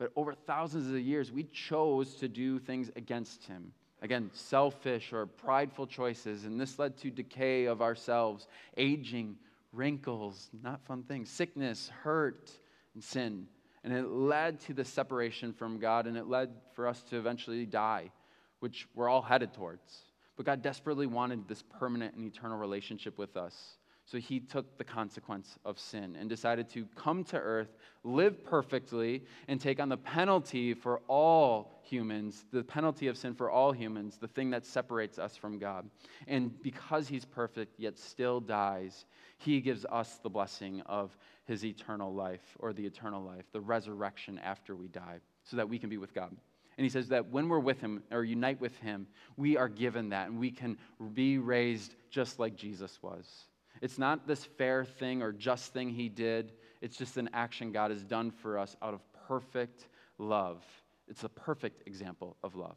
[0.00, 3.70] But over thousands of years, we chose to do things against Him.
[4.00, 9.36] Again, selfish or prideful choices, and this led to decay of ourselves, aging,
[9.74, 12.50] wrinkles, not fun things, sickness, hurt,
[12.94, 13.46] and sin.
[13.84, 17.66] And it led to the separation from God, and it led for us to eventually
[17.66, 18.10] die,
[18.60, 20.06] which we're all headed towards.
[20.34, 23.76] But God desperately wanted this permanent and eternal relationship with us.
[24.10, 29.22] So he took the consequence of sin and decided to come to earth, live perfectly,
[29.46, 34.18] and take on the penalty for all humans, the penalty of sin for all humans,
[34.20, 35.88] the thing that separates us from God.
[36.26, 39.04] And because he's perfect yet still dies,
[39.38, 44.40] he gives us the blessing of his eternal life or the eternal life, the resurrection
[44.40, 46.36] after we die, so that we can be with God.
[46.76, 50.08] And he says that when we're with him or unite with him, we are given
[50.08, 50.78] that and we can
[51.14, 53.44] be raised just like Jesus was.
[53.80, 56.52] It's not this fair thing or just thing he did.
[56.80, 59.86] It's just an action God has done for us out of perfect
[60.18, 60.64] love.
[61.08, 62.76] It's a perfect example of love.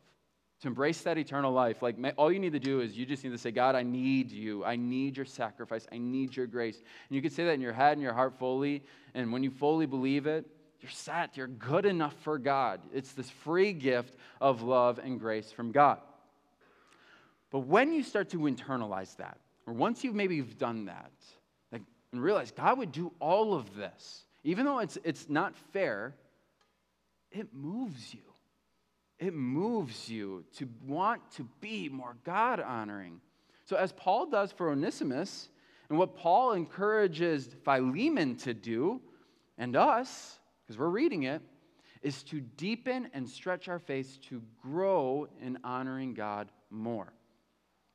[0.61, 3.31] To embrace that eternal life, like all you need to do is you just need
[3.31, 4.63] to say, God, I need you.
[4.63, 5.85] I need your sacrifice.
[5.91, 6.77] I need your grace.
[6.77, 8.81] And you can say that in your head and your heart fully.
[9.13, 10.45] And when you fully believe it,
[10.79, 11.35] you're set.
[11.35, 12.79] You're good enough for God.
[12.93, 15.99] It's this free gift of love and grace from God.
[17.51, 21.11] But when you start to internalize that, or once you've maybe done that,
[21.71, 26.15] like, and realize God would do all of this, even though it's, it's not fair,
[27.31, 28.21] it moves you.
[29.19, 33.21] It moves you to want to be more God honoring.
[33.65, 35.49] So, as Paul does for Onesimus,
[35.89, 38.99] and what Paul encourages Philemon to do,
[39.57, 41.41] and us, because we're reading it,
[42.01, 47.13] is to deepen and stretch our faith to grow in honoring God more.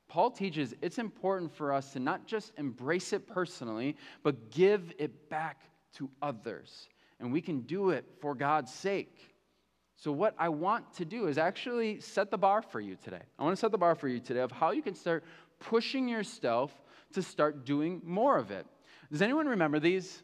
[0.09, 5.29] Paul teaches it's important for us to not just embrace it personally, but give it
[5.29, 5.61] back
[5.97, 6.89] to others.
[7.21, 9.35] And we can do it for God's sake.
[9.97, 13.23] So, what I want to do is actually set the bar for you today.
[13.39, 15.25] I want to set the bar for you today of how you can start
[15.59, 16.73] pushing yourself
[17.15, 18.65] to start doing more of it.
[19.11, 20.23] Does anyone remember these?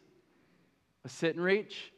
[1.03, 1.91] A sit and reach?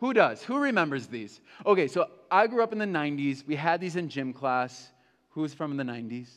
[0.00, 0.42] Who does?
[0.42, 1.40] Who remembers these?
[1.64, 3.46] Okay, so I grew up in the 90s.
[3.46, 4.90] We had these in gym class.
[5.30, 6.28] Who's from the 90s?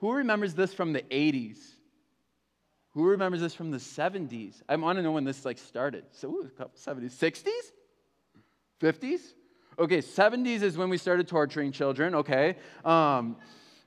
[0.00, 1.58] Who remembers this from the 80s?
[2.94, 4.62] Who remembers this from the 70s?
[4.68, 6.04] I want to know when this like started.
[6.10, 7.48] So, ooh, a couple 70s, 60s,
[8.80, 9.20] 50s.
[9.78, 12.14] Okay, 70s is when we started torturing children.
[12.14, 13.36] Okay, um,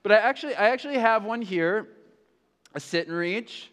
[0.03, 1.87] but I actually, I actually have one here,
[2.73, 3.69] a sit and reach.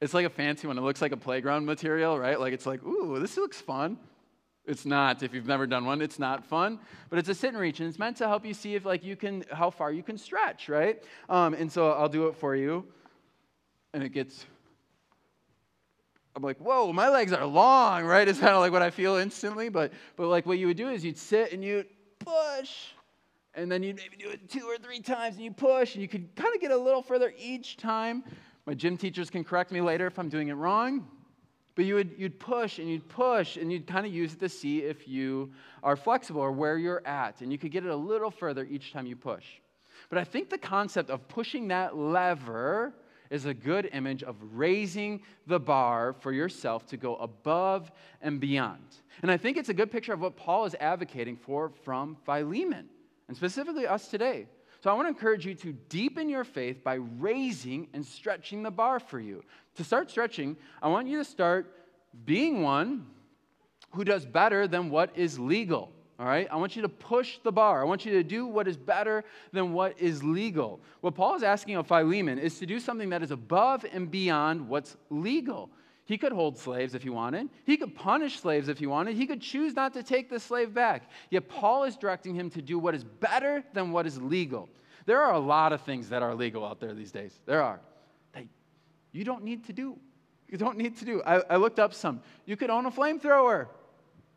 [0.00, 0.78] It's like a fancy one.
[0.78, 2.40] It looks like a playground material, right?
[2.40, 3.98] Like it's like, ooh, this looks fun.
[4.64, 5.22] It's not.
[5.22, 6.78] If you've never done one, it's not fun.
[7.10, 9.02] But it's a sit and reach, and it's meant to help you see if like
[9.02, 11.02] you can how far you can stretch, right?
[11.28, 12.86] Um, and so I'll do it for you,
[13.92, 14.46] and it gets.
[16.34, 18.26] I'm like, whoa, my legs are long, right?
[18.26, 19.68] It's kind of like what I feel instantly.
[19.68, 21.88] But but like what you would do is you'd sit and you'd
[22.20, 22.92] push,
[23.54, 26.08] and then you'd maybe do it two or three times, and you push, and you
[26.08, 28.22] could kind of get a little further each time.
[28.64, 31.08] My gym teachers can correct me later if I'm doing it wrong.
[31.74, 34.48] But you would, you'd push and you'd push and you'd kind of use it to
[34.48, 37.40] see if you are flexible or where you're at.
[37.40, 39.46] And you could get it a little further each time you push.
[40.08, 42.92] But I think the concept of pushing that lever
[43.30, 48.84] is a good image of raising the bar for yourself to go above and beyond.
[49.22, 52.90] And I think it's a good picture of what Paul is advocating for from Philemon,
[53.28, 54.48] and specifically us today.
[54.82, 58.70] So I want to encourage you to deepen your faith by raising and stretching the
[58.70, 59.44] bar for you.
[59.76, 61.72] To start stretching, I want you to start
[62.24, 63.06] being one
[63.92, 65.92] who does better than what is legal.
[66.18, 66.48] All right?
[66.50, 67.80] I want you to push the bar.
[67.80, 70.80] I want you to do what is better than what is legal.
[71.00, 74.68] What Paul is asking of Philemon is to do something that is above and beyond
[74.68, 75.70] what's legal.
[76.04, 77.48] He could hold slaves if he wanted.
[77.64, 79.16] He could punish slaves if he wanted.
[79.16, 81.08] He could choose not to take the slave back.
[81.30, 84.68] Yet Paul is directing him to do what is better than what is legal.
[85.06, 87.38] There are a lot of things that are legal out there these days.
[87.46, 87.80] There are.
[88.32, 88.44] That
[89.12, 89.96] you don't need to do.
[90.48, 91.22] You don't need to do.
[91.24, 92.20] I, I looked up some.
[92.46, 93.68] You could own a flamethrower.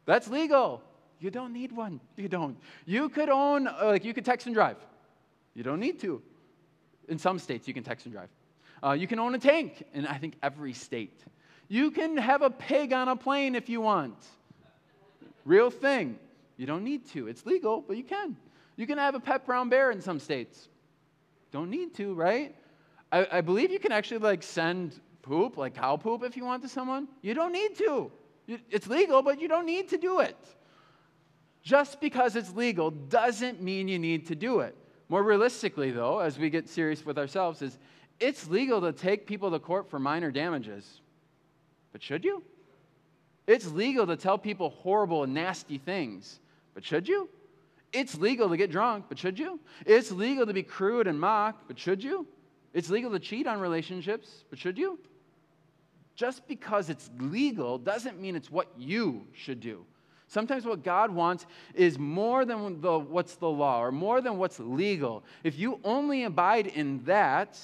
[0.05, 0.81] That's legal.
[1.19, 1.99] You don't need one.
[2.15, 2.57] You don't.
[2.85, 4.77] You could own, uh, like, you could text and drive.
[5.55, 6.21] You don't need to.
[7.09, 8.29] In some states, you can text and drive.
[8.83, 11.23] Uh, you can own a tank in, I think, every state.
[11.67, 14.15] You can have a pig on a plane if you want.
[15.45, 16.17] Real thing.
[16.57, 17.27] You don't need to.
[17.27, 18.37] It's legal, but you can.
[18.77, 20.67] You can have a pet brown bear in some states.
[21.51, 22.55] Don't need to, right?
[23.11, 26.61] I, I believe you can actually like send poop, like cow poop, if you want
[26.63, 27.07] to someone.
[27.21, 28.11] You don't need to.
[28.47, 30.37] It's legal, but you don't need to do it.
[31.63, 34.75] Just because it's legal doesn't mean you need to do it.
[35.09, 37.77] More realistically, though, as we get serious with ourselves, is
[38.19, 41.01] it's legal to take people to court for minor damages.
[41.95, 42.43] But should you?
[43.47, 46.41] It's legal to tell people horrible and nasty things.
[46.73, 47.29] But should you?
[47.93, 49.61] It's legal to get drunk, but should you?
[49.85, 52.27] It's legal to be crude and mock, but should you?
[52.73, 54.99] It's legal to cheat on relationships, but should you?
[56.17, 59.85] Just because it's legal doesn't mean it's what you should do.
[60.27, 64.59] Sometimes what God wants is more than the, what's the law or more than what's
[64.59, 65.23] legal.
[65.45, 67.57] If you only abide in that,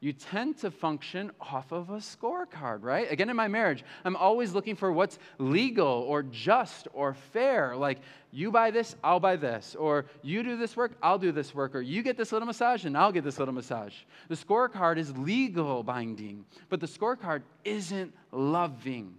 [0.00, 3.10] you tend to function off of a scorecard, right?
[3.10, 7.74] Again, in my marriage, I'm always looking for what's legal or just or fair.
[7.76, 7.98] Like,
[8.30, 9.74] you buy this, I'll buy this.
[9.74, 11.74] Or you do this work, I'll do this work.
[11.74, 13.94] Or you get this little massage, and I'll get this little massage.
[14.28, 19.14] The scorecard is legal binding, but the scorecard isn't loving.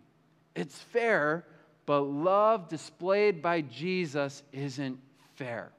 [0.55, 1.45] It's fair,
[1.85, 4.99] but love displayed by Jesus isn't
[5.35, 5.71] fair.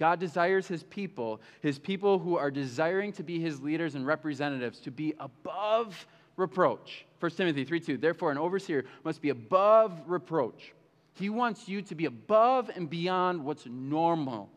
[0.00, 4.80] God desires his people, his people who are desiring to be his leaders and representatives,
[4.80, 6.06] to be above
[6.38, 7.04] reproach.
[7.20, 7.98] 1 Timothy 3 2.
[7.98, 10.72] Therefore, an overseer must be above reproach.
[11.12, 14.48] He wants you to be above and beyond what's normal.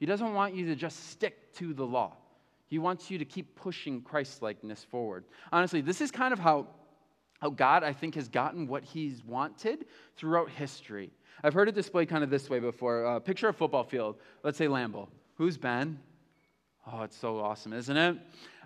[0.00, 2.16] He doesn't want you to just stick to the law.
[2.68, 5.24] He wants you to keep pushing Christlikeness forward.
[5.52, 6.66] Honestly, this is kind of how,
[7.40, 9.84] how God, I think, has gotten what he's wanted
[10.16, 11.10] throughout history.
[11.44, 13.04] I've heard it displayed kind of this way before.
[13.04, 14.16] Uh, picture a football field.
[14.44, 15.08] Let's say Lambeau.
[15.34, 15.98] Who's Ben?
[16.86, 18.18] Oh, it's so awesome, isn't it?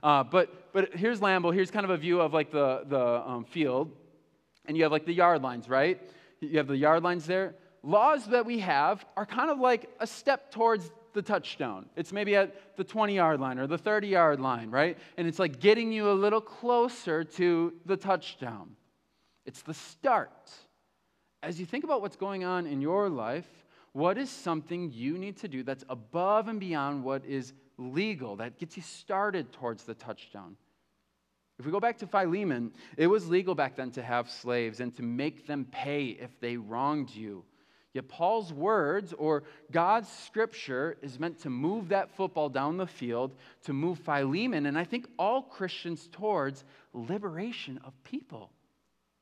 [0.02, 1.54] Uh, but but here's Lambeau.
[1.54, 3.92] Here's kind of a view of like the the um, field,
[4.66, 6.00] and you have like the yard lines, right?
[6.40, 7.54] You have the yard lines there.
[7.82, 11.86] Laws that we have are kind of like a step towards the touchdown.
[11.96, 14.98] It's maybe at the 20 yard line or the 30 yard line, right?
[15.16, 18.76] And it's like getting you a little closer to the touchdown.
[19.46, 20.50] It's the start
[21.46, 23.46] as you think about what's going on in your life,
[23.92, 28.58] what is something you need to do that's above and beyond what is legal, that
[28.58, 30.56] gets you started towards the touchdown?
[31.60, 34.94] If we go back to Philemon, it was legal back then to have slaves and
[34.96, 37.44] to make them pay if they wronged you.
[37.94, 43.36] Yet Paul's words or God's scripture is meant to move that football down the field,
[43.62, 48.50] to move Philemon, and I think all Christians towards liberation of people.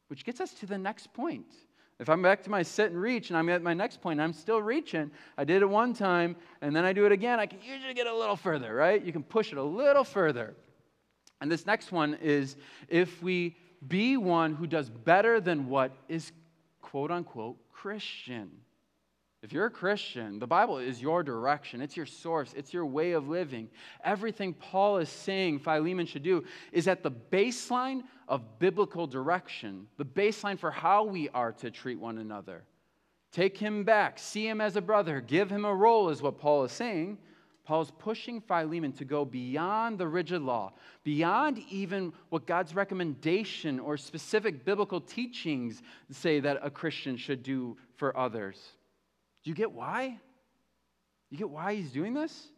[0.09, 1.55] Which gets us to the next point.
[2.01, 4.33] If I'm back to my sit and reach and I'm at my next point, I'm
[4.33, 5.11] still reaching.
[5.39, 8.07] I did it one time and then I do it again, I can usually get
[8.07, 9.03] a little further, right?
[9.03, 10.55] You can push it a little further.
[11.41, 12.57] And this next one is
[12.89, 16.33] if we be one who does better than what is
[16.81, 18.51] quote unquote Christian.
[19.43, 23.13] If you're a Christian, the Bible is your direction, it's your source, it's your way
[23.13, 23.69] of living.
[24.03, 30.05] Everything Paul is saying Philemon should do is at the baseline of biblical direction, the
[30.05, 32.65] baseline for how we are to treat one another.
[33.33, 36.65] Take him back, see him as a brother, give him a role, is what Paul
[36.65, 37.19] is saying.
[37.65, 43.81] Paul is pushing Philemon to go beyond the rigid law, beyond even what God's recommendation
[43.81, 48.61] or specific biblical teachings say that a Christian should do for others.
[49.43, 50.19] Do you get why?
[51.31, 52.49] You get why he's doing this?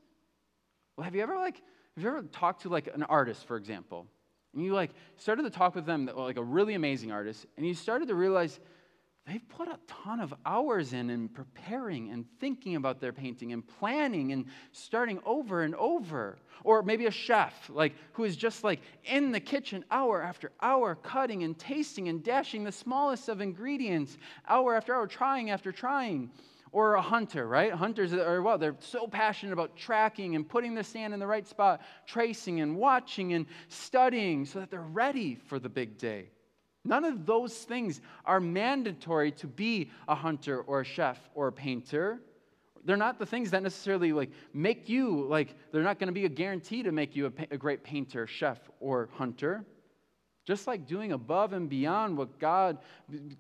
[0.97, 1.63] Well, have you ever like
[1.97, 4.07] have you ever talked to like an artist, for example,
[4.57, 7.75] and you like started to talk with them, like a really amazing artist, and you
[7.75, 8.59] started to realize
[9.27, 13.67] they've put a ton of hours in and preparing and thinking about their painting and
[13.67, 16.39] planning and starting over and over.
[16.65, 20.95] Or maybe a chef, like who is just like in the kitchen hour after hour,
[20.95, 24.17] cutting and tasting and dashing the smallest of ingredients,
[24.49, 26.31] hour after hour, trying after trying
[26.77, 27.73] or a hunter, right?
[27.73, 31.49] Hunters are well, they're so passionate about tracking and putting the stand in the right
[31.49, 36.29] spot, tracing and watching and studying so that they're ready for the big day.
[36.85, 41.53] None of those things are mandatory to be a hunter or a chef or a
[41.53, 42.21] painter.
[42.85, 46.27] They're not the things that necessarily like make you like they're not going to be
[46.27, 49.65] a guarantee to make you a, a great painter, chef, or hunter.
[50.45, 52.81] Just like doing above and beyond what God,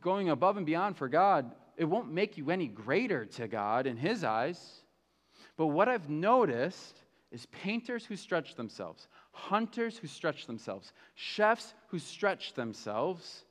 [0.01, 3.97] going above and beyond for God, it won't make you any greater to God in
[3.97, 4.83] His eyes.
[5.57, 6.97] But what I've noticed
[7.31, 13.45] is painters who stretch themselves, hunters who stretch themselves, chefs who stretch themselves,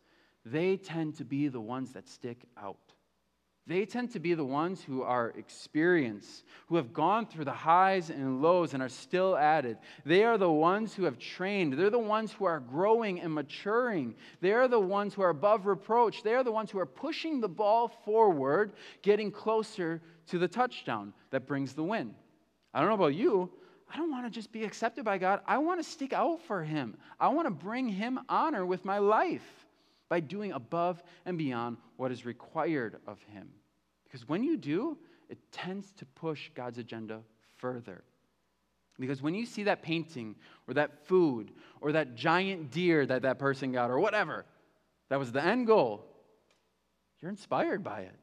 [0.45, 2.84] they tend to be the ones that stick out.
[3.67, 8.11] They tend to be the ones who are experienced, who have gone through the highs
[8.11, 9.79] and lows and are still at it.
[10.05, 11.73] They are the ones who have trained.
[11.73, 14.13] They're the ones who are growing and maturing.
[14.39, 16.21] They are the ones who are above reproach.
[16.21, 21.11] They are the ones who are pushing the ball forward, getting closer to the touchdown
[21.31, 22.13] that brings the win.
[22.71, 23.49] I don't know about you.
[23.91, 25.41] I don't want to just be accepted by God.
[25.47, 26.97] I want to stick out for Him.
[27.19, 29.64] I want to bring Him honor with my life
[30.09, 33.49] by doing above and beyond what is required of him.
[34.03, 34.97] Because when you do,
[35.29, 37.21] it tends to push God's agenda
[37.57, 38.03] further.
[38.99, 40.35] Because when you see that painting
[40.67, 41.51] or that food
[41.81, 44.45] or that giant deer that that person got or whatever,
[45.09, 46.05] that was the end goal,
[47.21, 48.15] you're inspired by it.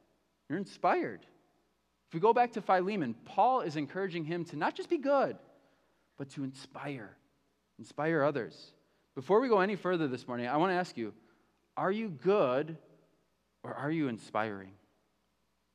[0.48, 1.26] You're inspired.
[2.08, 5.36] If we go back to Philemon, Paul is encouraging him to not just be good,
[6.18, 7.16] but to inspire,
[7.78, 8.72] inspire others.
[9.14, 11.12] Before we go any further this morning, I want to ask you
[11.76, 12.76] are you good
[13.62, 14.72] or are you inspiring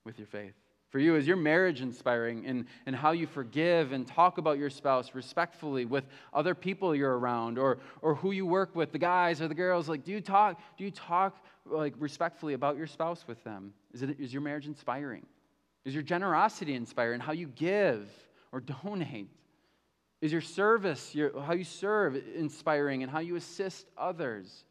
[0.05, 0.53] with your faith?
[0.89, 4.69] For you, is your marriage inspiring in, in how you forgive and talk about your
[4.69, 9.41] spouse respectfully with other people you're around or, or who you work with, the guys
[9.41, 9.89] or the girls?
[9.89, 13.73] Like, do you talk, do you talk like respectfully about your spouse with them?
[13.93, 15.25] Is, it, is your marriage inspiring?
[15.83, 17.19] Is your generosity inspiring?
[17.19, 18.09] How you give
[18.53, 19.29] or donate?
[20.21, 24.63] Is your service, your, how you serve, inspiring and how you assist others?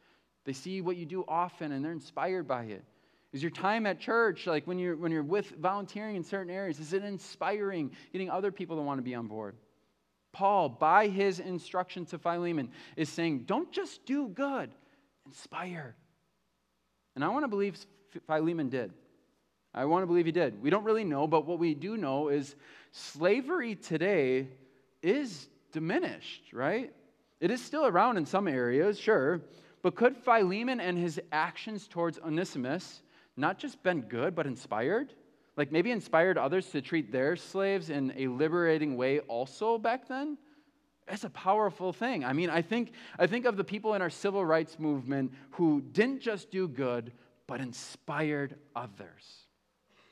[0.47, 2.85] They see what you do often and they're inspired by it.
[3.33, 6.79] Is your time at church, like when you're, when you're with volunteering in certain areas,
[6.79, 9.57] is it inspiring, getting other people to want to be on board?
[10.33, 14.71] Paul, by his instruction to Philemon, is saying, don't just do good,
[15.27, 15.97] inspire.
[17.15, 17.77] And I want to believe
[18.27, 18.93] Philemon did.
[19.75, 20.63] I want to believe he did.
[20.63, 22.55] We don't really know, but what we do know is
[22.93, 24.49] slavery today
[25.03, 26.93] is diminished, right?
[27.41, 29.43] It is still around in some areas, sure,
[29.87, 33.03] but could Philemon and his actions towards Onesimus
[33.37, 35.13] not just been good, but inspired?
[35.57, 40.39] Like maybe inspired others to treat their slaves in a liberating way also back then?
[41.07, 42.25] It's a powerful thing.
[42.25, 45.83] I mean, I think, I think of the people in our civil rights movement who
[45.93, 47.13] didn't just do good,
[47.47, 49.47] but inspired others.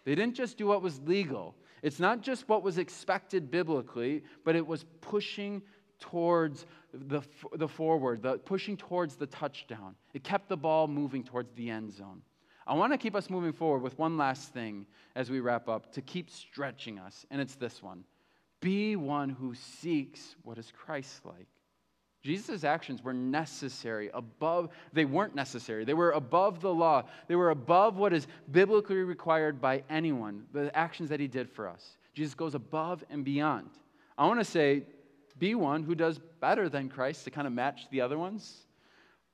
[0.04, 1.56] They didn't just do what was legal.
[1.82, 5.62] It's not just what was expected biblically, but it was pushing
[5.98, 6.64] towards
[6.94, 7.22] the,
[7.54, 9.94] the forward, the pushing towards the touchdown.
[10.12, 12.22] It kept the ball moving towards the end zone.
[12.66, 15.92] I want to keep us moving forward with one last thing as we wrap up
[15.92, 18.04] to keep stretching us, and it's this one
[18.60, 21.46] Be one who seeks what is Christ like.
[22.22, 25.84] Jesus' actions were necessary, above, they weren't necessary.
[25.84, 27.04] They were above the law.
[27.28, 31.68] They were above what is biblically required by anyone, the actions that he did for
[31.68, 31.98] us.
[32.14, 33.68] Jesus goes above and beyond.
[34.16, 34.84] I want to say
[35.38, 38.66] be one who does better than Christ to kind of match the other ones.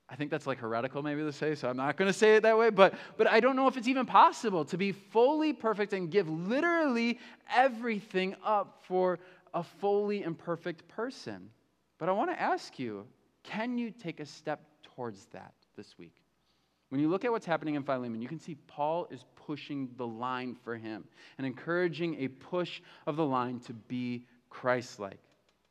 [0.08, 2.42] I think that's like heretical, maybe to say, so I'm not going to say it
[2.42, 5.92] that way, but, but I don't know if it's even possible to be fully perfect
[5.92, 7.20] and give literally
[7.54, 9.20] everything up for
[9.54, 11.48] a fully imperfect person.
[11.98, 13.06] But I want to ask you
[13.42, 16.14] can you take a step towards that this week?
[16.90, 20.06] When you look at what's happening in Philemon, you can see Paul is pushing the
[20.06, 21.04] line for him
[21.38, 25.20] and encouraging a push of the line to be Christ like.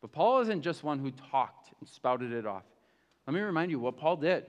[0.02, 2.64] But Paul isn't just one who talked and spouted it off.
[3.28, 4.46] Let me remind you what Paul did.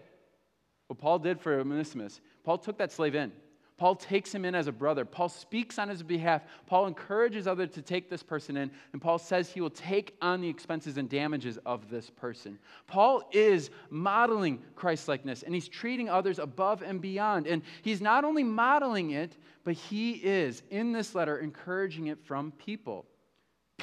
[0.86, 2.20] What Paul did for Onesimus.
[2.44, 3.32] Paul took that slave in.
[3.80, 5.06] Paul takes him in as a brother.
[5.06, 6.42] Paul speaks on his behalf.
[6.66, 10.42] Paul encourages others to take this person in, and Paul says he will take on
[10.42, 12.58] the expenses and damages of this person.
[12.86, 17.46] Paul is modeling Christlikeness, and he's treating others above and beyond.
[17.46, 22.52] And he's not only modeling it, but he is, in this letter, encouraging it from
[22.52, 23.06] people.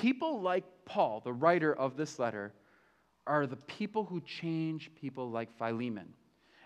[0.01, 2.53] People like Paul, the writer of this letter,
[3.25, 6.13] are the people who change people like Philemon.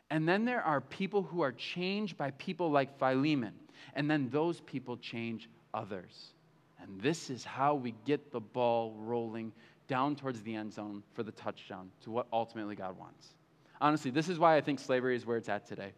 [0.10, 3.54] And then there are people who are changed by people like Philemon.
[3.96, 6.34] And then those people change others.
[6.82, 9.54] And this is how we get the ball rolling
[9.88, 13.34] down towards the end zone for the touchdown to what ultimately God wants.
[13.80, 15.94] Honestly, this is why I think slavery is where it's at today.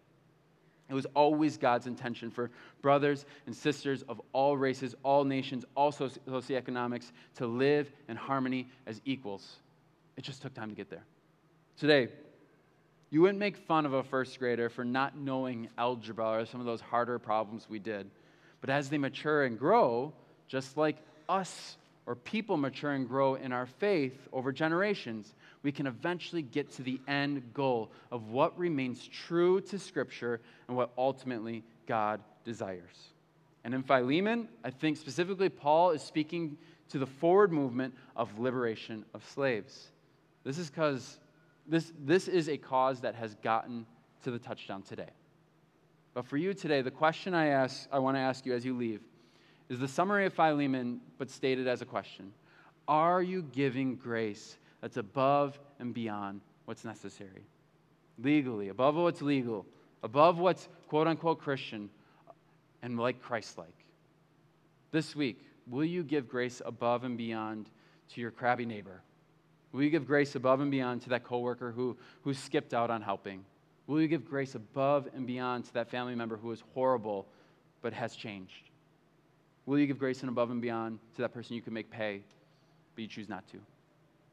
[0.89, 5.91] It was always God's intention for brothers and sisters of all races, all nations, all
[5.91, 9.57] socioeconomics to live in harmony as equals.
[10.17, 11.05] It just took time to get there.
[11.77, 12.09] Today,
[13.09, 16.65] you wouldn't make fun of a first grader for not knowing algebra or some of
[16.65, 18.09] those harder problems we did.
[18.59, 20.13] But as they mature and grow,
[20.47, 20.97] just like
[21.29, 26.71] us or people mature and grow in our faith over generations, we can eventually get
[26.73, 33.13] to the end goal of what remains true to Scripture and what ultimately God desires.
[33.63, 36.57] And in Philemon, I think specifically Paul is speaking
[36.89, 39.91] to the forward movement of liberation of slaves.
[40.43, 41.19] This is because
[41.65, 43.85] this, this is a cause that has gotten
[44.23, 45.09] to the touchdown today.
[46.13, 48.75] But for you today, the question I, ask, I want to ask you as you
[48.75, 49.01] leave
[49.69, 52.31] is the summary of Philemon, but stated as a question
[52.87, 57.45] Are you giving grace that's above and beyond what's necessary?
[58.21, 59.65] Legally, above what's legal,
[60.03, 61.89] above what's quote unquote Christian,
[62.81, 63.75] and like Christ like.
[64.91, 67.69] This week, will you give grace above and beyond
[68.13, 69.01] to your crabby neighbor?
[69.71, 73.01] Will you give grace above and beyond to that coworker who, who skipped out on
[73.01, 73.43] helping?
[73.87, 77.25] Will you give grace above and beyond to that family member who is horrible
[77.81, 78.69] but has changed?
[79.65, 82.21] Will you give grace and above and beyond to that person you can make pay,
[82.95, 83.57] but you choose not to?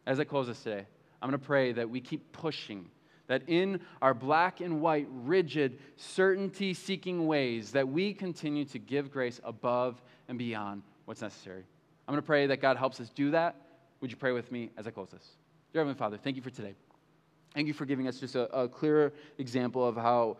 [0.06, 0.86] As I close this today,
[1.22, 2.86] I'm going to pray that we keep pushing,
[3.28, 9.12] that in our black and white, rigid, certainty seeking ways, that we continue to give
[9.12, 11.62] grace above and beyond what's necessary.
[12.08, 13.54] I'm going to pray that God helps us do that.
[14.00, 15.26] Would you pray with me as I close this?
[15.72, 16.74] Dear Heavenly Father, thank you for today.
[17.54, 20.38] Thank you for giving us just a, a clearer example of how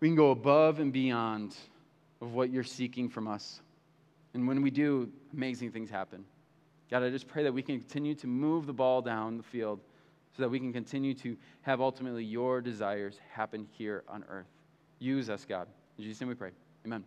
[0.00, 1.54] we can go above and beyond
[2.20, 3.60] of what you're seeking from us.
[4.34, 6.24] And when we do, amazing things happen.
[6.90, 9.80] God, I just pray that we can continue to move the ball down the field
[10.36, 14.46] so that we can continue to have ultimately your desires happen here on earth.
[14.98, 15.68] Use us, God.
[15.98, 16.50] In Jesus' name we pray.
[16.86, 17.04] Amen.